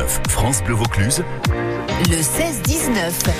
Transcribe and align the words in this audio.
16-19, 0.00 0.28
France 0.28 0.62
Bleu 0.62 0.74
Vaucluse. 0.74 1.22
Le 2.08 2.16
16-19. 2.16 3.30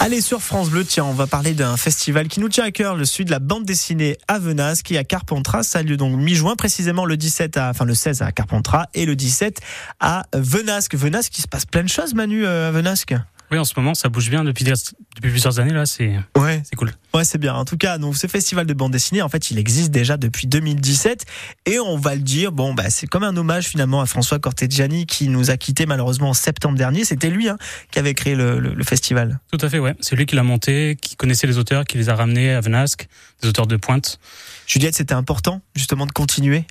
Allez 0.00 0.20
sur 0.20 0.42
France 0.42 0.70
Bleu, 0.70 0.84
tiens, 0.84 1.04
on 1.04 1.12
va 1.12 1.26
parler 1.26 1.54
d'un 1.54 1.76
festival 1.76 2.28
qui 2.28 2.40
nous 2.40 2.48
tient 2.48 2.64
à 2.64 2.70
cœur, 2.70 2.96
le 2.96 3.04
sud 3.04 3.26
de 3.26 3.30
la 3.30 3.38
bande 3.38 3.64
dessinée 3.64 4.16
à 4.26 4.38
Venasque, 4.38 4.86
qui 4.86 4.94
est 4.96 4.98
à 4.98 5.04
Carpentras. 5.04 5.62
Ça 5.62 5.80
a 5.80 5.82
lieu 5.82 5.96
donc 5.96 6.16
mi-juin, 6.18 6.56
précisément 6.56 7.04
le 7.04 7.16
17 7.16 7.56
à, 7.56 7.70
enfin 7.70 7.84
le 7.84 7.94
16 7.94 8.22
à 8.22 8.32
Carpentras 8.32 8.86
et 8.94 9.06
le 9.06 9.14
17 9.14 9.60
à 10.00 10.26
Venasque. 10.34 10.96
Venasque, 10.96 11.38
il 11.38 11.42
se 11.42 11.48
passe 11.48 11.66
plein 11.66 11.84
de 11.84 11.88
choses, 11.88 12.14
Manu, 12.14 12.44
euh, 12.44 12.68
à 12.68 12.70
Venasque. 12.72 13.14
Oui, 13.50 13.58
en 13.58 13.64
ce 13.64 13.74
moment, 13.76 13.94
ça 13.94 14.08
bouge 14.08 14.28
bien 14.28 14.42
depuis, 14.42 14.64
depuis 14.64 15.30
plusieurs 15.30 15.60
années, 15.60 15.72
là, 15.72 15.86
c'est 15.86 16.12
Ouais. 16.36 16.62
cool. 16.76 16.92
Ouais, 17.14 17.24
c'est 17.24 17.38
bien. 17.38 17.54
En 17.54 17.64
tout 17.64 17.76
cas, 17.76 17.96
donc 17.98 18.16
ce 18.16 18.26
festival 18.26 18.66
de 18.66 18.74
bande 18.74 18.90
dessinée, 18.92 19.22
en 19.22 19.28
fait, 19.28 19.50
il 19.50 19.58
existe 19.58 19.90
déjà 19.90 20.16
depuis 20.16 20.46
2017 20.48 21.24
et 21.66 21.78
on 21.78 21.96
va 21.96 22.14
le 22.16 22.20
dire, 22.22 22.50
bon, 22.52 22.74
bah, 22.74 22.90
c'est 22.90 23.06
comme 23.06 23.22
un 23.22 23.36
hommage 23.36 23.66
finalement 23.68 24.00
à 24.00 24.06
François 24.06 24.38
Cortegiani 24.40 25.06
qui 25.06 25.28
nous 25.28 25.50
a 25.50 25.56
quitté 25.56 25.86
malheureusement 25.86 26.30
en 26.30 26.34
septembre 26.34 26.76
dernier. 26.76 27.04
C'était 27.04 27.30
lui 27.30 27.48
hein, 27.48 27.56
qui 27.92 27.98
avait 28.00 28.14
créé 28.14 28.34
le, 28.34 28.58
le- 28.58 28.74
le 28.74 28.84
festival. 28.84 29.38
Tout 29.52 29.64
à 29.64 29.68
fait, 29.70 29.78
ouais. 29.78 29.94
C'est 30.00 30.16
lui 30.16 30.26
qui 30.26 30.34
l'a 30.34 30.42
monté, 30.42 30.96
qui 31.00 31.14
connaissait 31.16 31.46
les 31.46 31.58
auteurs, 31.58 31.84
qui 31.84 31.98
les 31.98 32.08
a 32.08 32.14
ramenés 32.16 32.50
à 32.50 32.60
Venasque, 32.60 33.08
des 33.42 33.48
auteurs 33.48 33.66
de 33.68 33.76
pointe. 33.76 34.18
Juliette, 34.66 34.96
c'était 34.96 35.14
important 35.14 35.62
justement 35.76 36.06
de 36.06 36.12
continuer. 36.12 36.64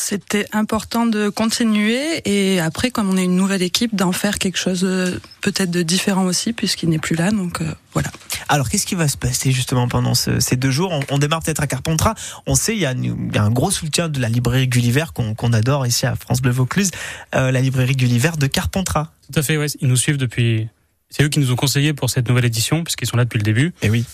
C'était 0.00 0.46
important 0.52 1.06
de 1.06 1.28
continuer 1.28 2.22
et 2.24 2.60
après, 2.60 2.92
comme 2.92 3.10
on 3.10 3.16
est 3.16 3.24
une 3.24 3.34
nouvelle 3.34 3.62
équipe, 3.62 3.96
d'en 3.96 4.12
faire 4.12 4.38
quelque 4.38 4.56
chose 4.56 4.84
euh, 4.84 5.18
peut-être 5.40 5.72
de 5.72 5.82
différent 5.82 6.24
aussi, 6.24 6.52
puisqu'il 6.52 6.88
n'est 6.88 7.00
plus 7.00 7.16
là. 7.16 7.32
Donc 7.32 7.60
euh, 7.60 7.74
voilà. 7.94 8.08
Alors, 8.48 8.68
qu'est-ce 8.68 8.86
qui 8.86 8.94
va 8.94 9.08
se 9.08 9.16
passer 9.16 9.50
justement 9.50 9.88
pendant 9.88 10.14
ce- 10.14 10.38
ces 10.38 10.54
deux 10.54 10.70
jours? 10.70 10.92
On, 10.92 11.00
on 11.10 11.18
démarre 11.18 11.42
peut-être 11.42 11.62
à 11.62 11.66
Carpentras. 11.66 12.14
On 12.46 12.54
sait, 12.54 12.74
il 12.76 12.78
y, 12.78 12.86
a 12.86 12.92
une- 12.92 13.28
il 13.30 13.34
y 13.34 13.38
a 13.38 13.42
un 13.42 13.50
gros 13.50 13.72
soutien 13.72 14.08
de 14.08 14.20
la 14.20 14.28
librairie 14.28 14.68
Gulliver 14.68 15.06
qu'on 15.12 15.34
qu'on 15.34 15.52
adore 15.52 15.84
ici 15.84 16.06
à 16.06 16.14
France 16.14 16.40
Bleu 16.42 16.52
Vaucluse, 16.52 16.92
euh, 17.34 17.50
la 17.50 17.60
librairie 17.60 17.96
Gulliver 17.96 18.30
de 18.38 18.46
Carpentras. 18.46 19.10
Tout 19.32 19.40
à 19.40 19.42
fait, 19.42 19.56
ouais. 19.56 19.66
Ils 19.80 19.88
nous 19.88 19.96
suivent 19.96 20.16
depuis. 20.16 20.68
C'est 21.10 21.24
eux 21.24 21.28
qui 21.28 21.40
nous 21.40 21.50
ont 21.50 21.56
conseillé 21.56 21.92
pour 21.92 22.08
cette 22.08 22.28
nouvelle 22.28 22.44
édition, 22.44 22.84
puisqu'ils 22.84 23.08
sont 23.08 23.16
là 23.16 23.24
depuis 23.24 23.38
le 23.38 23.42
début. 23.44 23.74
Et 23.82 23.90
oui. 23.90 24.04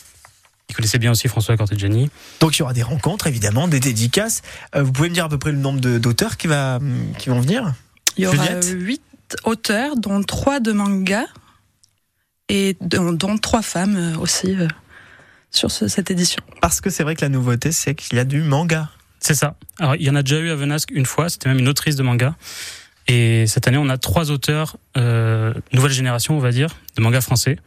Ils 0.70 0.74
connaissaient 0.74 0.98
bien 0.98 1.10
aussi 1.10 1.28
François 1.28 1.56
Cortegiani. 1.56 2.10
Donc 2.40 2.56
il 2.56 2.60
y 2.60 2.62
aura 2.62 2.72
des 2.72 2.82
rencontres, 2.82 3.26
évidemment, 3.26 3.68
des 3.68 3.80
dédicaces. 3.80 4.42
Euh, 4.74 4.82
vous 4.82 4.92
pouvez 4.92 5.08
me 5.10 5.14
dire 5.14 5.26
à 5.26 5.28
peu 5.28 5.38
près 5.38 5.52
le 5.52 5.58
nombre 5.58 5.80
d'auteurs 5.98 6.36
qui, 6.36 6.46
va, 6.46 6.78
qui 7.18 7.28
vont 7.28 7.40
venir? 7.40 7.74
Il 8.16 8.24
y 8.24 8.26
aura 8.26 8.36
Juliette? 8.36 8.64
euh, 8.64 8.72
huit 8.72 9.02
auteurs, 9.44 9.96
dont 9.96 10.22
trois 10.22 10.60
de 10.60 10.72
manga 10.72 11.24
et 12.48 12.76
dont, 12.80 13.12
dont 13.12 13.36
trois 13.38 13.62
femmes 13.62 13.96
euh, 13.96 14.18
aussi 14.18 14.54
euh, 14.56 14.68
sur 15.50 15.70
ce- 15.70 15.88
cette 15.88 16.10
édition. 16.10 16.42
Parce 16.60 16.80
que 16.80 16.90
c'est 16.90 17.02
vrai 17.02 17.14
que 17.16 17.22
la 17.22 17.28
nouveauté, 17.28 17.72
c'est 17.72 17.94
qu'il 17.94 18.16
y 18.16 18.20
a 18.20 18.24
du 18.24 18.42
manga. 18.42 18.90
C'est 19.20 19.34
ça. 19.34 19.56
Alors, 19.78 19.96
il 19.96 20.02
y 20.02 20.10
en 20.10 20.14
a 20.16 20.22
déjà 20.22 20.38
eu 20.40 20.50
à 20.50 20.54
Venasque 20.54 20.90
une 20.92 21.06
fois, 21.06 21.28
c'était 21.28 21.48
même 21.48 21.58
une 21.58 21.68
autrice 21.68 21.96
de 21.96 22.02
manga. 22.02 22.34
Et 23.06 23.46
cette 23.46 23.68
année, 23.68 23.78
on 23.78 23.88
a 23.88 23.98
trois 23.98 24.30
auteurs, 24.30 24.76
euh, 24.96 25.52
nouvelle 25.72 25.92
génération, 25.92 26.36
on 26.36 26.40
va 26.40 26.52
dire, 26.52 26.76
de 26.96 27.02
manga 27.02 27.20
français. 27.20 27.58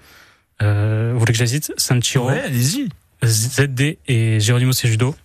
Euh, 0.61 1.11
vous 1.13 1.19
voulez 1.19 1.33
que 1.33 1.45
cite 1.45 1.71
Sanchiro, 1.77 2.29
allez-y. 2.29 2.89
ZD 3.25 3.97
et 4.07 4.39
Geronimo 4.39 4.71
Sejudo. 4.71 5.15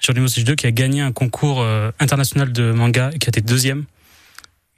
Geronimo 0.00 0.28
Sejudo 0.28 0.54
qui 0.54 0.66
a 0.66 0.72
gagné 0.72 1.00
un 1.00 1.12
concours 1.12 1.60
euh, 1.60 1.90
international 2.00 2.52
de 2.52 2.72
manga 2.72 3.10
et 3.12 3.18
qui 3.18 3.28
a 3.28 3.30
été 3.30 3.40
deuxième. 3.40 3.84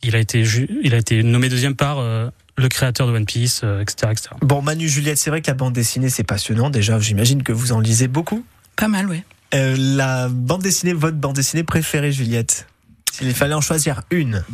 Il 0.03 0.17
a 0.17 0.19
été, 0.19 0.45
il 0.83 0.95
a 0.95 0.99
été 0.99 1.23
nommé 1.23 1.49
deuxième 1.49 1.75
par 1.75 1.99
euh, 1.99 2.29
le 2.57 2.69
créateur 2.69 3.07
de 3.07 3.13
One 3.13 3.25
Piece, 3.25 3.63
euh, 3.65 3.81
etc., 3.81 4.13
etc. 4.13 4.31
Bon, 4.43 4.63
Manu, 4.63 4.89
Juliette, 4.89 5.19
c'est 5.19 5.31
vrai 5.31 5.41
que 5.41 5.47
la 5.47 5.55
bande 5.55 5.73
dessinée, 5.73 6.11
c'est 6.11 6.25
passionnant. 6.25 6.71
Déjà, 6.71 6.99
j'imagine 6.99 7.43
que 7.43 7.53
vous 7.53 7.73
en 7.73 7.81
lisez 7.81 8.09
beaucoup. 8.09 8.45
Pas 8.77 8.89
mal, 8.89 9.09
oui. 9.09 9.23
Euh, 9.55 9.75
la 9.79 10.29
bande 10.29 10.63
dessinée, 10.63 10.93
votre 10.93 11.17
bande 11.17 11.37
dessinée 11.37 11.65
préférée, 11.65 12.13
Juliette? 12.13 12.67
S'il 13.13 13.33
fallait 13.35 13.55
en 13.55 13.61
choisir 13.61 14.03
une. 14.11 14.45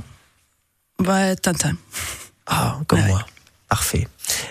Ouais, 1.05 1.35
Tintin. 1.37 1.73
Ah, 2.47 2.79
comme 2.87 3.01
ouais. 3.01 3.09
moi. 3.09 3.27
Parfait. 3.69 4.07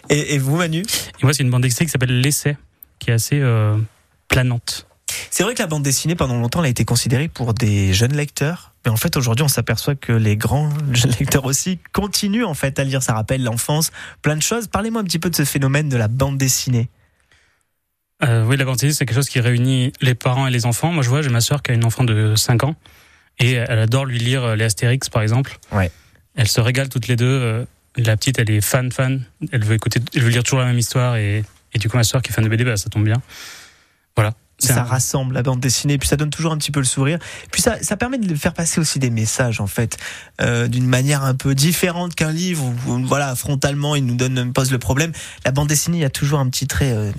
Et, 0.10 0.36
et 0.36 0.38
vous, 0.38 0.58
Manu 0.58 0.82
Et 0.82 1.24
moi, 1.24 1.34
c'est 1.34 1.44
une 1.44 1.50
bande 1.50 1.62
dessinée 1.62 1.86
qui 1.86 1.92
s'appelle 1.92 2.20
L'essai, 2.20 2.58
qui 3.00 3.12
est 3.12 3.14
assez 3.14 3.40
euh, 3.40 3.78
planante. 4.28 4.88
C'est 5.32 5.44
vrai 5.44 5.54
que 5.54 5.62
la 5.62 5.68
bande 5.68 5.84
dessinée, 5.84 6.16
pendant 6.16 6.40
longtemps, 6.40 6.60
elle 6.60 6.68
a 6.68 6.70
été 6.70 6.86
considérée 6.86 7.28
pour 7.28 7.54
des 7.54 7.94
jeunes 7.94 8.16
lecteurs. 8.16 8.74
Mais 8.86 8.92
en 8.92 8.98
fait, 8.98 9.18
aujourd'hui, 9.18 9.44
on 9.44 9.48
s'aperçoit 9.48 9.96
que 9.96 10.12
les 10.12 10.38
grands 10.38 10.70
jeunes 10.94 11.14
lecteurs 11.20 11.46
aussi 11.46 11.80
continuent 11.94 12.46
en 12.46 12.54
fait 12.54 12.80
à 12.80 12.84
lire. 12.84 13.04
Ça 13.04 13.14
rappelle 13.14 13.44
l'enfance, 13.44 13.92
plein 14.22 14.36
de 14.36 14.42
choses. 14.42 14.68
Parlez-moi 14.68 15.02
un 15.02 15.04
petit 15.04 15.20
peu 15.20 15.30
de 15.30 15.36
ce 15.36 15.46
phénomène 15.46 15.90
de 15.90 15.98
la 15.98 16.08
bande 16.08 16.38
dessinée. 16.38 16.90
Euh, 18.24 18.44
oui, 18.46 18.58
la 18.58 18.66
bande 18.66 18.76
dessinée, 18.76 18.94
c'est 18.94 19.06
quelque 19.06 19.16
chose 19.16 19.30
qui 19.30 19.40
réunit 19.40 19.94
les 20.02 20.16
parents 20.16 20.48
et 20.48 20.52
les 20.52 20.66
enfants. 20.66 20.92
Moi, 20.92 21.04
je 21.04 21.10
vois, 21.10 21.22
j'ai 21.22 21.30
ma 21.30 21.42
sœur 21.42 21.62
qui 21.62 21.72
a 21.72 21.74
une 21.74 21.86
enfant 21.86 22.04
de 22.04 22.36
5 22.36 22.64
ans 22.64 22.76
et 23.40 23.54
elle 23.54 23.80
adore 23.80 24.06
lui 24.06 24.20
lire 24.20 24.44
euh, 24.44 24.56
les 24.56 24.66
Astérix, 24.66 25.10
par 25.10 25.22
exemple. 25.22 25.58
Ouais. 25.72 25.92
Elle 26.36 26.48
se 26.48 26.60
régale 26.60 26.90
toutes 26.90 27.08
les 27.08 27.16
deux. 27.16 27.66
La 27.98 28.16
petite, 28.18 28.40
elle 28.40 28.50
est 28.52 28.62
fan, 28.62 28.92
fan. 28.92 29.24
Elle 29.52 29.64
veut 29.64 29.76
écouter, 29.76 30.00
elle 30.16 30.22
veut 30.24 30.30
lire 30.30 30.44
toujours 30.44 30.60
la 30.60 30.66
même 30.66 30.78
histoire 30.78 31.16
et, 31.18 31.44
et 31.74 31.80
du 31.80 31.90
coup, 31.90 31.98
ma 31.98 32.04
sœur 32.04 32.22
qui 32.22 32.32
est 32.32 32.34
fan 32.34 32.44
de 32.44 32.50
BD, 32.50 32.64
bah, 32.64 32.78
ça 32.78 32.90
tombe 32.90 33.04
bien. 33.06 33.22
Voilà. 34.16 34.34
Ça 34.62 34.82
un- 34.82 34.84
rassemble 34.84 35.36
la 35.36 35.42
bande 35.44 35.62
dessinée, 35.62 35.98
puis 35.98 36.08
ça 36.10 36.18
donne 36.18 36.30
toujours 36.30 36.52
un 36.52 36.58
petit 36.58 36.72
peu 36.72 36.80
le 36.82 36.86
sourire. 36.86 37.18
Puis 37.52 37.62
ça, 37.62 37.82
ça 37.82 37.96
permet 37.96 38.18
de 38.18 38.36
faire 38.36 38.54
passer 38.54 38.82
aussi 38.82 39.00
des 39.00 39.10
messages 39.10 39.62
en 39.62 39.68
fait, 39.68 39.98
euh, 40.42 40.68
d'une 40.68 40.86
manière 40.86 41.24
un 41.24 41.34
peu 41.34 41.56
différente 41.56 42.14
qu'un 42.14 42.32
livre. 42.34 42.66
Où, 42.86 42.92
où, 42.92 43.06
voilà, 43.06 43.34
frontalement, 43.36 43.96
il 43.96 44.06
nous 44.06 44.16
donne, 44.16 44.52
pose 44.52 44.72
le 44.72 44.78
problème. 44.80 45.14
La 45.46 45.52
bande 45.52 45.70
dessinée, 45.70 45.98
il 46.00 46.02
y 46.02 46.06
a 46.06 46.10
toujours 46.10 46.40
un 46.40 46.50
petit 46.50 46.68
trait 46.68 46.92
euh, 46.92 47.12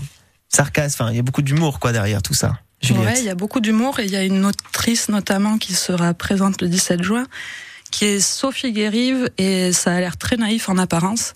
sarcasme. 0.51 1.03
Enfin, 1.03 1.13
il 1.13 1.17
y 1.17 1.21
a 1.21 1.23
beaucoup 1.23 1.43
d'humour 1.43 1.81
quoi 1.81 1.93
derrière 1.93 2.21
tout 2.23 2.35
ça. 2.35 2.59
Juliette. 2.83 3.05
Ouais, 3.07 3.19
il 3.21 3.25
y 3.25 3.31
a 3.31 3.35
beaucoup 3.35 3.61
d'humour 3.61 4.01
et 4.01 4.05
il 4.05 4.11
y 4.11 4.17
a 4.17 4.23
une 4.25 4.45
autrice 4.45 5.09
notamment 5.09 5.57
qui 5.59 5.75
sera 5.75 6.13
présente 6.15 6.61
le 6.63 6.69
17 6.69 7.03
juin, 7.03 7.27
qui 7.91 8.05
est 8.07 8.21
Sophie 8.21 8.73
Guérive 8.73 9.31
et 9.39 9.73
ça 9.73 9.93
a 9.95 10.01
l'air 10.01 10.17
très 10.17 10.37
naïf 10.37 10.69
en 10.69 10.79
apparence. 10.79 11.35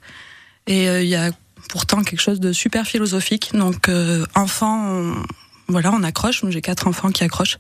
Et 0.67 0.89
euh, 0.89 1.03
il 1.03 1.09
y 1.09 1.17
a 1.17 1.31
pourtant 1.69 2.03
quelque 2.03 2.21
chose 2.21 2.41
de 2.41 2.53
super 2.53 2.87
philosophique. 2.87 3.51
Donc 3.55 3.89
euh, 3.89 4.25
enfant, 4.35 4.87
on- 4.89 5.23
voilà, 5.69 5.93
on 5.93 6.03
accroche. 6.03 6.43
J'ai 6.49 6.61
quatre 6.61 6.87
enfants 6.87 7.11
qui 7.11 7.25
accrochent, 7.25 7.59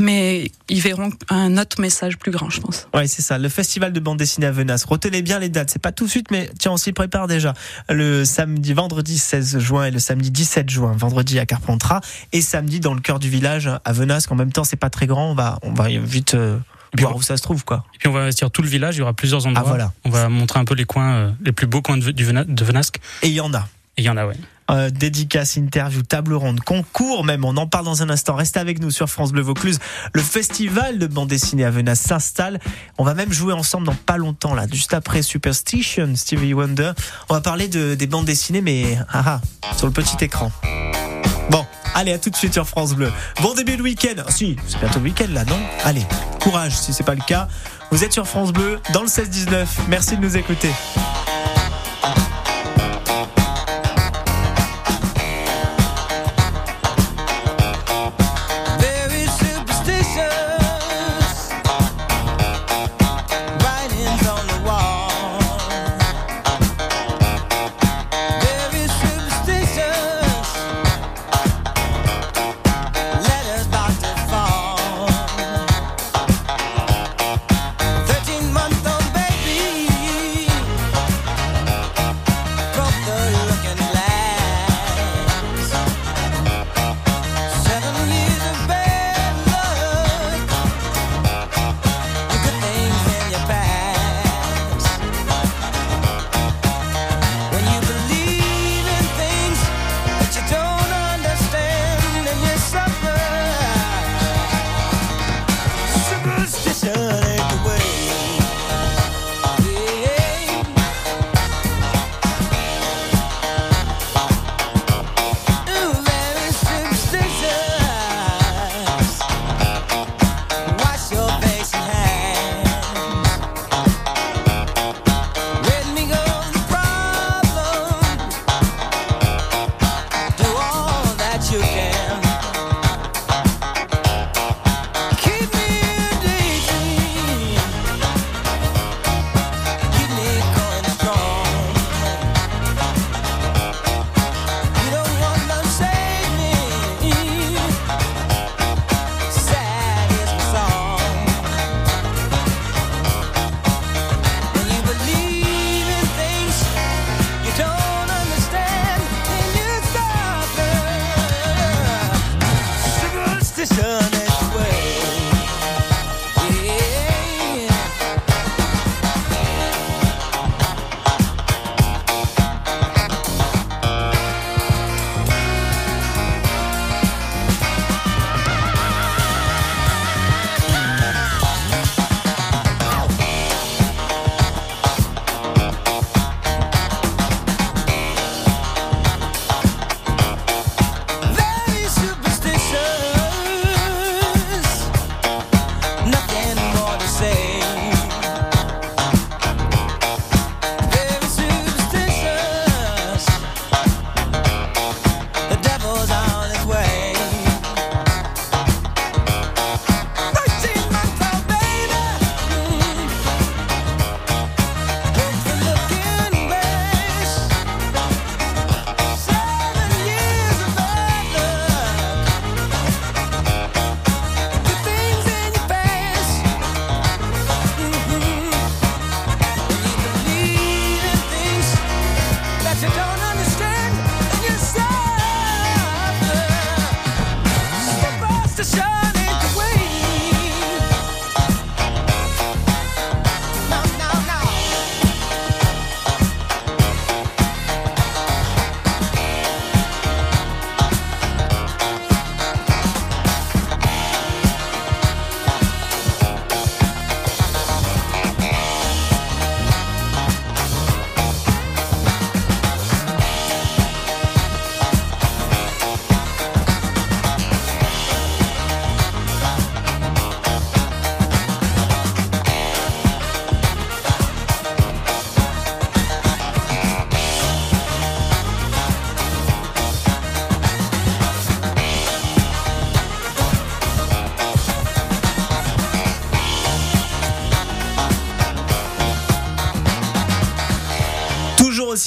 mais 0.00 0.50
ils 0.68 0.80
verront 0.80 1.10
un 1.28 1.56
autre 1.56 1.80
message 1.80 2.18
plus 2.18 2.30
grand, 2.32 2.50
je 2.50 2.60
pense. 2.60 2.86
Ouais, 2.94 3.06
c'est 3.06 3.22
ça. 3.22 3.38
Le 3.38 3.48
festival 3.48 3.92
de 3.92 4.00
bande 4.00 4.18
dessinée 4.18 4.46
à 4.46 4.50
Venas. 4.52 4.84
Retenez 4.86 5.22
bien 5.22 5.38
les 5.38 5.48
dates. 5.48 5.70
C'est 5.70 5.82
pas 5.82 5.92
tout 5.92 6.04
de 6.06 6.10
suite, 6.10 6.30
mais 6.30 6.50
tiens, 6.58 6.72
on 6.72 6.76
s'y 6.76 6.92
prépare 6.92 7.26
déjà. 7.28 7.54
Le 7.88 8.24
samedi, 8.24 8.72
vendredi 8.72 9.18
16 9.18 9.58
juin 9.58 9.86
et 9.86 9.90
le 9.90 9.98
samedi 10.00 10.30
17 10.30 10.68
juin. 10.70 10.92
Vendredi 10.96 11.38
à 11.38 11.46
Carpentras 11.46 12.00
et 12.32 12.40
samedi 12.40 12.80
dans 12.80 12.94
le 12.94 13.00
cœur 13.00 13.18
du 13.20 13.28
village 13.30 13.70
à 13.84 13.92
Venas. 13.92 14.26
En 14.30 14.34
même 14.36 14.52
temps, 14.52 14.64
c'est 14.64 14.76
pas 14.76 14.90
très 14.90 15.06
grand. 15.06 15.30
On 15.30 15.34
va, 15.34 15.58
on 15.62 15.72
va 15.72 15.88
vite 15.88 16.34
euh, 16.34 16.58
voir 16.96 17.16
où 17.16 17.22
ça 17.22 17.36
se 17.36 17.42
trouve, 17.42 17.64
quoi. 17.64 17.84
Et 17.94 17.98
puis, 17.98 18.08
on 18.08 18.12
va 18.12 18.20
investir 18.20 18.50
tout 18.50 18.62
le 18.62 18.68
village. 18.68 18.96
Il 18.96 19.00
y 19.00 19.02
aura 19.02 19.14
plusieurs 19.14 19.46
endroits. 19.46 19.62
Ah, 19.64 19.68
voilà. 19.68 19.92
On 20.04 20.10
va 20.10 20.28
montrer 20.28 20.60
un 20.60 20.64
peu 20.64 20.74
les 20.74 20.84
coins, 20.84 21.14
euh, 21.14 21.30
les 21.44 21.52
plus 21.52 21.66
beaux 21.66 21.82
coins 21.82 21.96
de, 21.96 22.10
du 22.10 22.24
Vena- 22.24 22.44
de 22.44 22.64
Venasque. 22.64 22.98
Et 23.22 23.28
il 23.28 23.34
y 23.34 23.40
en 23.40 23.52
a. 23.54 23.68
Et 23.96 24.02
il 24.02 24.04
y 24.04 24.10
en 24.10 24.16
a, 24.16 24.26
ouais. 24.26 24.36
Euh, 24.70 24.90
dédicace, 24.90 25.56
interview, 25.56 26.02
table 26.02 26.34
ronde, 26.34 26.60
concours 26.60 27.24
même. 27.24 27.42
On 27.46 27.56
en 27.56 27.66
parle 27.66 27.86
dans 27.86 28.02
un 28.02 28.10
instant. 28.10 28.34
Restez 28.34 28.60
avec 28.60 28.80
nous 28.80 28.90
sur 28.90 29.08
France 29.08 29.32
Bleu 29.32 29.40
Vaucluse. 29.40 29.78
Le 30.12 30.20
festival 30.20 30.98
de 30.98 31.06
bande 31.06 31.28
dessinée 31.28 31.64
à 31.64 31.70
Venas 31.70 31.94
s'installe. 31.94 32.60
On 32.98 33.04
va 33.04 33.14
même 33.14 33.32
jouer 33.32 33.54
ensemble 33.54 33.86
dans 33.86 33.94
pas 33.94 34.18
longtemps 34.18 34.54
là, 34.54 34.66
juste 34.70 34.92
après 34.92 35.22
Superstition, 35.22 36.14
Stevie 36.16 36.52
Wonder. 36.52 36.92
On 37.30 37.34
va 37.34 37.40
parler 37.40 37.68
de, 37.68 37.94
des 37.94 38.06
bandes 38.06 38.26
dessinées, 38.26 38.60
mais 38.60 38.98
ah, 39.10 39.40
ah, 39.62 39.74
sur 39.74 39.86
le 39.86 39.92
petit 39.94 40.22
écran. 40.22 40.52
Bon, 41.50 41.64
allez, 41.94 42.12
à 42.12 42.18
tout 42.18 42.28
de 42.28 42.36
suite 42.36 42.52
sur 42.52 42.68
France 42.68 42.94
Bleu. 42.94 43.10
Bon 43.40 43.54
début 43.54 43.78
de 43.78 43.82
week-end. 43.82 44.16
Ah, 44.18 44.30
si, 44.30 44.56
c'est 44.66 44.78
bientôt 44.80 44.98
le 44.98 45.06
week-end 45.06 45.28
là, 45.32 45.46
non? 45.46 45.58
Allez, 45.84 46.04
courage 46.38 46.76
si 46.76 46.92
c'est 46.92 47.04
pas 47.04 47.14
le 47.14 47.24
cas. 47.26 47.48
Vous 47.90 48.04
êtes 48.04 48.12
sur 48.12 48.26
France 48.26 48.52
Bleu 48.52 48.80
dans 48.92 49.02
le 49.02 49.08
16-19. 49.08 49.66
Merci 49.88 50.16
de 50.16 50.22
nous 50.22 50.36
écouter. 50.36 50.70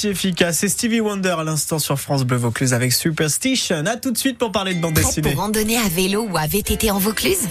Aussi 0.02 0.08
efficace. 0.08 0.58
C'est 0.58 0.68
Stevie 0.68 1.00
Wonder 1.00 1.34
à 1.38 1.44
l'instant 1.44 1.78
sur 1.78 1.98
France 1.98 2.24
Bleu 2.24 2.36
Vaucluse 2.36 2.74
avec 2.74 2.92
Superstition. 2.92 3.84
À 3.86 3.96
tout 3.96 4.10
de 4.10 4.18
suite 4.18 4.38
pour 4.38 4.50
parler 4.50 4.74
de 4.74 4.80
bande 4.80 4.94
dessinée. 4.94 5.30
pour 5.32 5.42
randonner 5.42 5.76
à 5.76 5.88
vélo 5.88 6.26
ou 6.28 6.36
à 6.36 6.46
VTT 6.46 6.90
en 6.90 6.98
Vaucluse? 6.98 7.48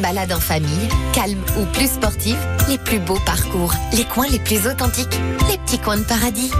Balade 0.00 0.32
en 0.32 0.40
famille, 0.40 0.88
calme 1.12 1.40
ou 1.60 1.64
plus 1.72 1.88
sportive, 1.88 2.38
les 2.68 2.78
plus 2.78 2.98
beaux 2.98 3.20
parcours, 3.24 3.74
les 3.92 4.04
coins 4.04 4.26
les 4.28 4.40
plus 4.40 4.66
authentiques, 4.66 5.18
les 5.48 5.58
petits 5.58 5.78
coins 5.78 5.98
de 5.98 6.04
paradis. 6.04 6.50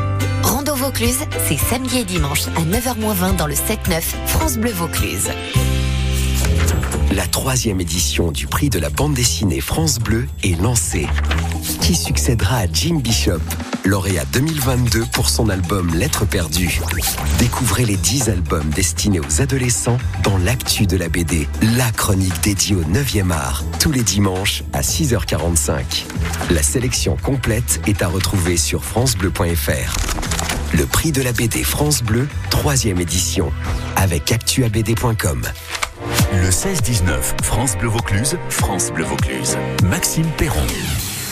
Rando 0.42 0.74
Vaucluse, 0.74 1.20
c'est 1.48 1.58
samedi 1.58 1.98
et 1.98 2.04
dimanche 2.04 2.46
à 2.56 2.62
9h20 2.62 3.36
dans 3.36 3.46
le 3.46 3.54
7-9 3.54 4.02
France 4.26 4.58
Bleu 4.58 4.72
Vaucluse. 4.72 5.28
La 7.14 7.26
troisième 7.26 7.80
édition 7.80 8.32
du 8.32 8.46
prix 8.46 8.70
de 8.70 8.78
la 8.78 8.88
bande 8.88 9.14
dessinée 9.14 9.60
France 9.60 9.98
Bleu 9.98 10.26
est 10.42 10.60
lancée. 10.60 11.06
Qui 11.80 11.94
succédera 11.94 12.58
à 12.58 12.66
Jim 12.72 13.00
Bishop, 13.02 13.40
lauréat 13.84 14.24
2022 14.32 15.04
pour 15.12 15.28
son 15.28 15.48
album 15.48 15.94
Lettres 15.94 16.24
perdues. 16.24 16.80
Découvrez 17.38 17.84
les 17.84 17.96
10 17.96 18.30
albums 18.30 18.70
destinés 18.70 19.20
aux 19.20 19.40
adolescents 19.42 19.98
dans 20.22 20.38
l'actu 20.38 20.86
de 20.86 20.96
la 20.96 21.08
BD, 21.08 21.48
la 21.76 21.90
chronique 21.90 22.40
dédiée 22.42 22.76
au 22.76 22.84
9e 22.84 23.30
art, 23.30 23.64
tous 23.78 23.92
les 23.92 24.02
dimanches 24.02 24.62
à 24.72 24.80
6h45. 24.80 26.04
La 26.50 26.62
sélection 26.62 27.16
complète 27.22 27.80
est 27.86 28.02
à 28.02 28.08
retrouver 28.08 28.56
sur 28.56 28.84
francebleu.fr. 28.84 29.96
Le 30.74 30.86
prix 30.86 31.12
de 31.12 31.20
la 31.20 31.32
BD 31.32 31.62
France 31.62 32.02
Bleu, 32.02 32.26
troisième 32.50 33.00
édition, 33.00 33.52
avec 33.96 34.32
actuabd.com. 34.32 35.42
Le 36.32 36.48
16-19, 36.48 37.42
France 37.42 37.76
Bleu 37.76 37.88
Vaucluse, 37.88 38.38
France 38.48 38.90
Bleu 38.90 39.04
Vaucluse. 39.04 39.58
Maxime 39.84 40.24
Perron. 40.38 40.64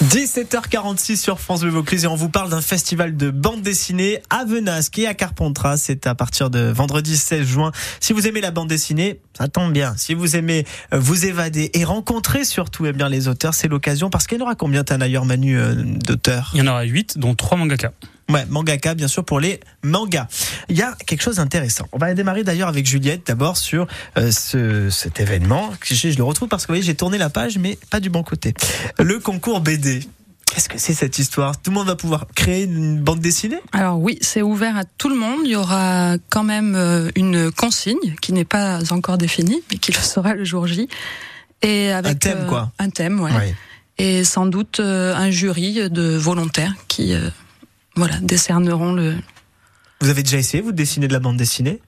17h46 0.05 1.17
sur 1.17 1.41
France 1.41 1.63
Bleu 1.63 1.71
Vaucluse 1.71 2.05
et 2.05 2.07
on 2.07 2.17
vous 2.17 2.29
parle 2.29 2.51
d'un 2.51 2.61
festival 2.61 3.17
de 3.17 3.31
bande 3.31 3.63
dessinée 3.63 4.23
à 4.29 4.45
Venasque 4.45 4.99
et 4.99 5.07
à 5.07 5.15
Carpentras. 5.15 5.79
C'est 5.79 6.07
à 6.07 6.15
partir 6.15 6.51
de 6.51 6.61
vendredi 6.61 7.17
16 7.17 7.47
juin. 7.47 7.73
Si 7.99 8.13
vous 8.13 8.27
aimez 8.27 8.43
la 8.43 8.51
bande 8.51 8.69
dessinée, 8.69 9.21
ça 9.39 9.49
tombe 9.49 9.73
bien. 9.73 9.95
Si 9.97 10.13
vous 10.13 10.37
aimez 10.37 10.67
euh, 10.93 10.99
vous 10.99 11.25
évader 11.25 11.71
et 11.73 11.85
rencontrer 11.85 12.45
surtout 12.45 12.85
eh 12.85 12.93
bien 12.93 13.09
les 13.09 13.27
auteurs, 13.27 13.55
c'est 13.55 13.69
l'occasion 13.69 14.11
parce 14.11 14.27
qu'il 14.27 14.37
y 14.39 14.43
en 14.43 14.45
aura 14.45 14.55
combien 14.55 14.83
d'ailleurs 14.83 15.25
Manu 15.25 15.59
euh, 15.59 15.75
d'auteurs? 15.75 16.51
Il 16.53 16.59
y 16.59 16.63
en 16.63 16.67
aura 16.67 16.83
8, 16.83 17.17
dont 17.19 17.35
3 17.35 17.57
mangaka. 17.57 17.93
Ouais, 18.31 18.47
mangaka 18.49 18.95
bien 18.95 19.09
sûr 19.09 19.25
pour 19.25 19.41
les 19.41 19.61
mangas. 19.83 20.27
Il 20.69 20.77
y 20.77 20.83
a 20.83 20.95
quelque 21.07 21.23
chose 21.23 21.37
d'intéressant. 21.37 21.87
On 21.93 21.99
va 21.99 22.15
démarrer 22.15 22.45
d'ailleurs 22.45 22.69
avec 22.69 22.87
Juliette 22.87 23.27
d'abord 23.27 23.57
sur 23.57 23.87
euh, 24.17 24.31
ce, 24.31 24.89
cet 24.91 25.21
événement. 25.21 25.71
Je, 25.85 25.95
je 25.95 26.17
le 26.17 26.25
retrouve 26.25 26.49
parce 26.49 26.65
que 26.65 26.69
vous 26.69 26.75
voyez, 26.75 26.85
j'ai 26.85 26.95
tourné 26.95 27.19
la 27.19 27.31
page 27.31 27.59
mais 27.59 27.79
pas 27.91 28.01
du 28.01 28.11
bon 28.11 28.23
côté. 28.23 28.55
Le 28.99 29.19
concours 29.19 29.61
BD. 29.61 30.07
Qu'est-ce 30.53 30.69
que 30.69 30.79
c'est 30.79 30.95
cette 30.95 31.19
histoire? 31.19 31.61
Tout 31.61 31.71
le 31.71 31.77
monde 31.77 31.87
va 31.87 31.95
pouvoir 31.95 32.27
créer 32.35 32.65
une 32.65 33.01
bande 33.01 33.21
dessinée? 33.21 33.61
Alors 33.73 34.01
oui, 34.01 34.19
c'est 34.21 34.43
ouvert 34.43 34.77
à 34.77 34.85
tout 34.85 35.09
le 35.09 35.15
monde. 35.15 35.41
Il 35.45 35.51
y 35.53 35.57
aura 35.57 36.17
quand 36.29 36.43
même 36.43 36.75
euh, 36.75 37.11
une 37.15 37.53
consigne 37.53 38.17
qui 38.21 38.33
n'est 38.33 38.45
pas 38.45 38.93
encore 38.93 39.17
définie, 39.17 39.63
mais 39.71 39.79
qui 39.79 39.93
le 39.93 39.99
sera 39.99 40.35
le 40.35 40.45
jour 40.45 40.67
J. 40.67 40.89
Et 41.63 41.93
avec 41.93 42.13
Un 42.13 42.15
thème, 42.17 42.39
euh, 42.41 42.49
quoi. 42.49 42.73
Un 42.81 42.91
thème, 42.91 43.21
ouais. 43.21 43.55
Et 43.99 44.25
sans 44.25 44.47
doute 44.47 44.81
euh, 44.81 45.15
un 45.15 45.31
jury 45.31 45.89
de 45.89 46.17
volontaires 46.17 46.75
qui, 46.89 47.15
voilà, 47.97 48.19
décerneront 48.21 48.93
le. 48.93 49.17
Vous 50.01 50.09
avez 50.09 50.23
déjà 50.23 50.39
essayé 50.39 50.63
vous 50.63 50.73
de 50.73 50.77
dessiner 50.77 51.09
de 51.09 51.13
la 51.13 51.21
bande 51.21 51.37
dessinée? 51.37 51.81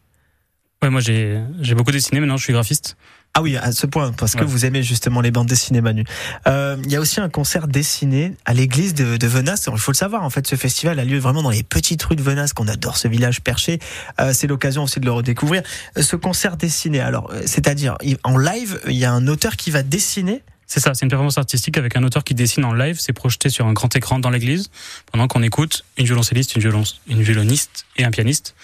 Ouais, 0.83 0.91
moi 0.91 1.01
j'ai 1.01 1.41
j'ai 1.61 1.75
beaucoup 1.75 1.93
dessiné, 1.93 2.21
maintenant 2.21 2.37
je 2.37 2.45
suis 2.45 2.53
graphiste. 2.53 2.97
Ah 3.35 3.41
oui, 3.41 3.57
à 3.57 3.73
ce 3.73 3.87
point, 3.87 4.13
parce 4.13 4.35
que 4.35 4.41
Ouais. 4.41 4.45
vous 4.45 4.67
aimez 4.67 4.83
justement 4.83 5.23
les 5.23 5.31
bandes 5.31 5.47
dessinées, 5.47 5.81
Manu. 5.81 6.05
Euh, 6.47 6.77
Il 6.85 6.93
y 6.93 6.97
a 6.97 7.01
aussi 7.01 7.19
un 7.19 7.31
concert 7.31 7.67
dessiné 7.67 8.35
à 8.45 8.53
l'église 8.53 8.93
de, 8.93 9.17
de 9.17 9.27
Venasse. 9.27 9.71
Il 9.73 9.79
faut 9.79 9.93
le 9.93 9.97
savoir, 9.97 10.23
en 10.23 10.29
fait, 10.29 10.47
ce 10.47 10.55
festival 10.55 10.99
a 11.01 11.05
lieu 11.07 11.19
vraiment 11.19 11.43
dans 11.43 11.49
les 11.49 11.63
petites 11.63 12.03
rues 12.03 12.17
de 12.17 12.23
Venasse, 12.23 12.53
qu'on 12.53 12.69
adore 12.69 12.99
ce 12.99 13.09
village 13.09 13.41
perché. 13.41 13.79
Euh, 14.21 14.35
c'est 14.35 14.49
l'occasion 14.49 14.83
aussi 14.83 15.01
de 15.01 15.07
le 15.07 15.13
redécouvrir. 15.13 15.63
Euh, 15.97 16.03
Ce 16.03 16.15
concert 16.15 16.59
dessiné, 16.59 17.01
alors, 17.01 17.31
euh, 17.33 17.41
c'est-à-dire, 17.47 17.97
en 18.23 18.37
live, 18.37 18.79
il 18.87 18.97
y 18.97 19.07
a 19.07 19.13
un 19.13 19.27
auteur 19.29 19.57
qui 19.57 19.71
va 19.71 19.83
dessiner. 19.83 20.43
C'est 20.73 20.81
ça, 20.81 20.95
c'est 20.95 21.05
une 21.05 21.11
performance 21.11 21.37
artistique 21.37 21.77
avec 21.77 21.97
un 21.97 22.03
auteur 22.03 22.25
qui 22.25 22.33
dessine 22.33 22.65
en 22.65 22.73
live, 22.73 22.99
c'est 22.99 23.13
projeté 23.13 23.51
sur 23.51 23.67
un 23.67 23.75
grand 23.75 23.95
écran 23.95 24.19
dans 24.19 24.31
l'église, 24.31 24.71
pendant 25.05 25.29
qu'on 25.29 25.43
écoute 25.43 25.85
une 25.99 26.07
violoncelliste, 26.07 26.57
une, 26.57 26.63
violon, 26.63 26.83
une 27.07 27.21
violoniste 27.21 27.85
et 27.99 28.05
un 28.05 28.11
pianiste 28.11 28.55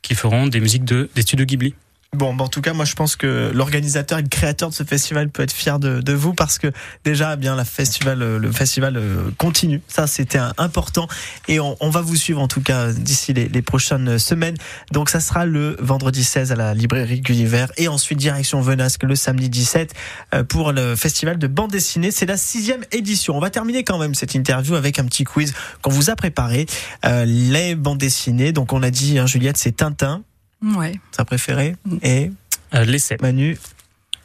qui 0.00 0.14
feront 0.14 0.46
des 0.46 0.60
musiques 0.60 0.84
de, 0.84 1.10
des 1.16 1.22
studios 1.22 1.44
Ghibli. 1.44 1.74
Bon, 2.16 2.32
bah, 2.34 2.44
en 2.44 2.48
tout 2.48 2.62
cas, 2.62 2.72
moi, 2.72 2.86
je 2.86 2.94
pense 2.94 3.14
que 3.14 3.50
l'organisateur 3.52 4.18
et 4.18 4.22
le 4.22 4.28
créateur 4.28 4.70
de 4.70 4.74
ce 4.74 4.84
festival 4.84 5.28
peut 5.28 5.42
être 5.42 5.52
fier 5.52 5.78
de, 5.78 6.00
de 6.00 6.12
vous 6.14 6.32
parce 6.32 6.58
que 6.58 6.72
déjà, 7.04 7.34
eh 7.34 7.36
bien, 7.36 7.54
la 7.54 7.66
festival, 7.66 8.22
euh, 8.22 8.38
le 8.38 8.50
festival 8.50 8.96
euh, 8.96 9.30
continue. 9.36 9.82
Ça, 9.86 10.06
c'était 10.06 10.40
important 10.56 11.08
et 11.46 11.60
on, 11.60 11.76
on 11.80 11.90
va 11.90 12.00
vous 12.00 12.16
suivre 12.16 12.40
en 12.40 12.48
tout 12.48 12.62
cas 12.62 12.90
d'ici 12.92 13.34
les, 13.34 13.48
les 13.48 13.60
prochaines 13.60 14.18
semaines. 14.18 14.56
Donc, 14.92 15.10
ça 15.10 15.20
sera 15.20 15.44
le 15.44 15.76
vendredi 15.78 16.24
16 16.24 16.52
à 16.52 16.56
la 16.56 16.72
librairie 16.72 17.20
Gulliver 17.20 17.66
et 17.76 17.88
ensuite 17.88 18.18
direction 18.18 18.62
Venasque 18.62 19.02
le 19.02 19.14
samedi 19.14 19.50
17 19.50 19.92
euh, 20.32 20.42
pour 20.42 20.72
le 20.72 20.96
festival 20.96 21.38
de 21.38 21.46
bande 21.46 21.70
dessinée. 21.70 22.10
C'est 22.10 22.26
la 22.26 22.38
sixième 22.38 22.84
édition. 22.92 23.36
On 23.36 23.40
va 23.40 23.50
terminer 23.50 23.84
quand 23.84 23.98
même 23.98 24.14
cette 24.14 24.34
interview 24.34 24.74
avec 24.74 24.98
un 24.98 25.04
petit 25.04 25.24
quiz 25.24 25.52
qu'on 25.82 25.90
vous 25.90 26.08
a 26.08 26.16
préparé. 26.16 26.64
Euh, 27.04 27.26
les 27.26 27.74
bandes 27.74 27.98
dessinées. 27.98 28.52
Donc, 28.52 28.72
on 28.72 28.82
a 28.82 28.90
dit, 28.90 29.18
hein, 29.18 29.26
Juliette, 29.26 29.58
c'est 29.58 29.76
Tintin, 29.76 30.22
Ouais. 30.62 30.98
sa 31.12 31.24
préférée, 31.24 31.76
Mm. 31.84 31.96
et 32.02 32.30
Euh, 32.74 32.84
L'essai. 32.84 33.16
Manu, 33.22 33.56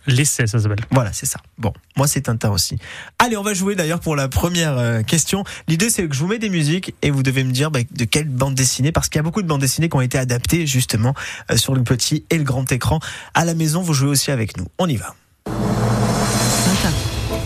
L'essai, 0.08 0.48
ça 0.48 0.58
s'appelle. 0.60 0.84
voilà, 0.90 1.14
c'est 1.14 1.28
ça. 1.28 1.40
Bon, 1.60 1.72
moi 1.96 2.08
c'est 2.08 2.22
Tintin 2.22 2.50
aussi. 2.50 2.78
Allez, 3.20 3.38
on 3.38 3.44
va 3.44 3.54
jouer 3.54 3.76
d'ailleurs 3.76 4.00
pour 4.00 4.16
la 4.16 4.28
première 4.28 4.76
euh, 4.78 5.04
question. 5.04 5.44
L'idée 5.68 5.92
c'est 5.92 6.08
que 6.08 6.16
je 6.16 6.20
vous 6.20 6.26
mets 6.28 6.40
des 6.40 6.50
musiques 6.50 6.96
et 7.04 7.12
vous 7.12 7.22
devez 7.22 7.44
me 7.44 7.52
dire 7.52 7.70
bah, 7.70 7.82
de 7.92 8.06
quelle 8.06 8.28
bande 8.28 8.56
dessinée, 8.56 8.92
parce 8.92 9.10
qu'il 9.10 9.20
y 9.20 9.20
a 9.20 9.24
beaucoup 9.24 9.44
de 9.44 9.48
bandes 9.48 9.62
dessinées 9.62 9.90
qui 9.90 9.96
ont 9.96 10.02
été 10.02 10.18
adaptées 10.18 10.66
justement 10.66 11.14
euh, 11.52 11.58
sur 11.58 11.76
le 11.76 11.84
petit 11.84 12.26
et 12.32 12.38
le 12.40 12.44
grand 12.44 12.70
écran. 12.72 13.00
À 13.36 13.46
la 13.46 13.54
maison, 13.54 13.84
vous 13.84 13.94
jouez 13.94 14.10
aussi 14.10 14.32
avec 14.32 14.58
nous. 14.58 14.66
On 14.80 14.88
y 14.88 14.96
va. 14.96 15.14
Tintin. 15.46 16.94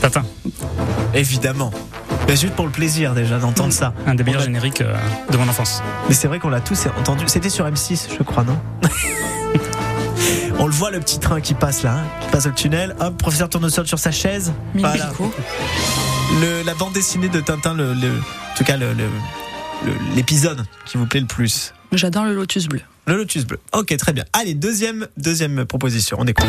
Tintin, 0.01 0.25
Évidemment. 1.13 1.71
Mais 2.27 2.35
juste 2.35 2.53
pour 2.55 2.65
le 2.65 2.71
plaisir 2.71 3.13
déjà 3.13 3.37
d'entendre 3.37 3.71
ça. 3.73 3.93
un 4.07 4.15
des 4.15 4.23
meilleurs 4.23 4.41
a- 4.41 4.45
génériques 4.45 4.81
euh, 4.81 4.95
de 5.31 5.37
mon 5.37 5.47
enfance. 5.47 5.81
Mais 6.09 6.15
c'est 6.15 6.27
vrai 6.27 6.39
qu'on 6.39 6.49
l'a 6.49 6.59
tous 6.61 6.87
entendu. 6.99 7.25
C'était 7.27 7.49
sur 7.49 7.65
M6, 7.67 8.07
je 8.17 8.23
crois, 8.23 8.43
non 8.43 8.59
On 10.57 10.65
le 10.67 10.73
voit 10.73 10.89
le 10.89 10.99
petit 10.99 11.19
train 11.19 11.41
qui 11.41 11.53
passe 11.53 11.83
là, 11.83 11.97
hein, 11.99 12.03
qui 12.21 12.29
passe 12.29 12.47
au 12.47 12.51
tunnel. 12.51 12.95
Hop, 12.99 13.17
professeur 13.17 13.49
Tournesol 13.49 13.85
sur 13.87 13.99
sa 13.99 14.11
chaise. 14.11 14.53
Voilà. 14.73 15.11
Le, 16.41 16.63
la 16.65 16.73
bande 16.73 16.93
dessinée 16.93 17.29
de 17.29 17.39
Tintin, 17.41 17.73
le, 17.75 17.93
le- 17.93 18.09
en 18.09 18.57
tout 18.57 18.63
cas 18.63 18.77
le- 18.77 18.93
le- 18.93 19.03
le- 19.85 19.93
l'épisode 20.15 20.65
qui 20.85 20.97
vous 20.97 21.05
plaît 21.05 21.19
le 21.19 21.27
plus. 21.27 21.73
J'adore 21.91 22.23
le 22.23 22.33
lotus 22.33 22.67
bleu. 22.67 22.81
Le 23.07 23.17
Lotus 23.17 23.45
bleu. 23.45 23.59
Ok, 23.73 23.95
très 23.97 24.13
bien. 24.13 24.23
Allez, 24.33 24.55
deuxième, 24.55 25.07
deuxième 25.17 25.65
proposition. 25.65 26.17
On 26.19 26.25
écoute. 26.25 26.47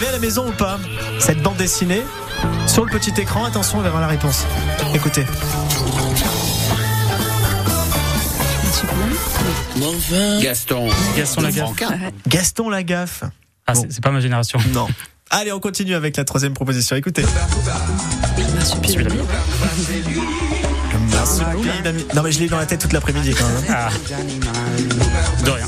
L'avez 0.00 0.08
à 0.08 0.12
la 0.12 0.18
maison 0.18 0.48
ou 0.48 0.52
pas 0.52 0.78
Cette 1.18 1.42
bande 1.42 1.56
dessinée 1.56 2.02
sur 2.66 2.84
le 2.84 2.90
petit 2.90 3.12
écran. 3.20 3.44
Attention, 3.44 3.78
on 3.78 3.82
verra 3.82 4.00
la 4.00 4.06
réponse. 4.08 4.44
Écoutez. 4.94 5.24
Gaston. 10.40 10.88
Gaston 11.16 11.40
Lagaffe. 11.42 11.72
Gaston 12.28 12.68
Lagaffe. 12.70 13.24
Ah, 13.66 13.72
Bon. 13.74 13.86
c'est 13.88 14.02
pas 14.02 14.10
ma 14.10 14.20
génération. 14.20 14.58
Non. 14.72 14.88
Allez, 15.30 15.52
on 15.52 15.60
continue 15.60 15.94
avec 15.94 16.16
la 16.16 16.24
troisième 16.24 16.54
proposition. 16.54 16.96
Écoutez. 16.96 17.24
Celui-là. 18.84 19.10
Le 20.92 21.16
marsupilami. 21.16 22.04
Non, 22.14 22.22
mais 22.22 22.32
je 22.32 22.38
l'ai 22.40 22.46
eu 22.46 22.48
dans 22.48 22.58
la 22.58 22.66
tête 22.66 22.80
toute 22.80 22.92
l'après-midi 22.92 23.34
quand 23.34 23.46
même. 23.46 23.64
Ah. 23.68 23.88
De 25.44 25.50
rien. 25.50 25.66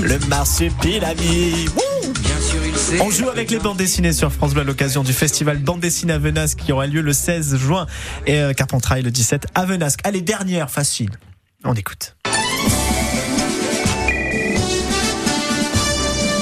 Le 0.00 0.18
marsupilami. 0.28 1.66
Wouh 1.74 1.97
On 3.00 3.10
joue 3.10 3.28
avec 3.28 3.50
les 3.50 3.58
bandes 3.58 3.76
dessinées 3.76 4.12
sur 4.12 4.32
France 4.32 4.52
Bleu 4.54 4.62
à 4.62 4.64
l'occasion 4.64 5.02
du 5.02 5.12
festival 5.12 5.58
Bande 5.58 5.80
dessinée 5.80 6.14
à 6.14 6.18
Venasque 6.18 6.58
qui 6.58 6.72
aura 6.72 6.86
lieu 6.86 7.02
le 7.02 7.12
16 7.12 7.56
juin 7.56 7.86
et 8.26 8.40
euh, 8.40 8.52
Carpentras 8.54 9.00
le 9.00 9.10
17 9.10 9.46
à 9.54 9.66
Venasque. 9.66 10.00
Allez, 10.04 10.22
dernière, 10.22 10.70
facile. 10.70 11.10
On 11.64 11.74
écoute. 11.74 12.16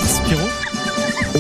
Spirou 0.06 0.48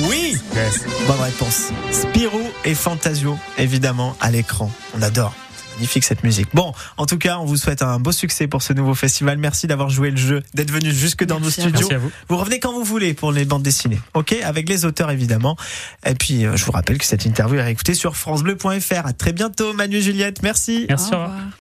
Oui 0.08 0.38
Yes. 0.54 0.84
Bonne 1.06 1.20
réponse. 1.20 1.68
Spirou 1.92 2.42
et 2.64 2.74
Fantasio, 2.74 3.38
évidemment, 3.58 4.16
à 4.20 4.30
l'écran. 4.30 4.70
On 4.96 5.02
adore. 5.02 5.34
Magnifique 5.76 6.04
cette 6.04 6.22
musique. 6.24 6.48
Bon, 6.54 6.72
en 6.96 7.04
tout 7.04 7.18
cas, 7.18 7.38
on 7.38 7.44
vous 7.44 7.56
souhaite 7.56 7.82
un 7.82 7.98
beau 7.98 8.12
succès 8.12 8.46
pour 8.46 8.62
ce 8.62 8.72
nouveau 8.72 8.94
festival. 8.94 9.36
Merci 9.36 9.66
d'avoir 9.66 9.90
joué 9.90 10.10
le 10.10 10.16
jeu, 10.16 10.42
d'être 10.54 10.70
venu 10.70 10.90
jusque 10.90 11.24
dans 11.24 11.38
Merci 11.38 11.60
nos 11.60 11.68
studios. 11.68 11.88
Merci 11.90 11.94
à 11.94 11.98
vous. 11.98 12.10
Vous 12.28 12.36
revenez 12.38 12.60
quand 12.60 12.72
vous 12.72 12.84
voulez 12.84 13.12
pour 13.12 13.30
les 13.30 13.44
bandes 13.44 13.62
dessinées, 13.62 14.00
ok? 14.14 14.36
Avec 14.42 14.68
les 14.68 14.86
auteurs 14.86 15.10
évidemment. 15.10 15.56
Et 16.06 16.14
puis, 16.14 16.46
euh, 16.46 16.56
je 16.56 16.64
vous 16.64 16.72
rappelle 16.72 16.96
que 16.96 17.04
cette 17.04 17.26
interview 17.26 17.58
est 17.58 17.62
réécoutée 17.62 17.94
sur 17.94 18.16
francebleu.fr. 18.16 19.06
À 19.06 19.12
très 19.12 19.32
bientôt, 19.32 19.74
Manu 19.74 19.96
et 19.96 20.02
Juliette. 20.02 20.42
Merci. 20.42 20.86
Merci, 20.88 21.12
Au 21.12 21.18
revoir. 21.18 21.32